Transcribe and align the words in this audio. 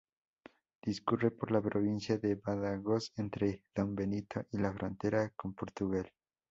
Discurre 0.81 1.29
por 1.29 1.51
la 1.51 1.61
provincia 1.61 2.17
de 2.17 2.33
Badajoz 2.33 3.13
entre 3.17 3.61
Don 3.75 3.93
Benito 3.93 4.41
y 4.51 4.57
la 4.57 4.73
frontera 4.73 5.29
con 5.35 5.53
Portugal. 5.53 6.11